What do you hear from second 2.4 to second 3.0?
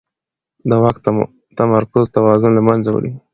له منځه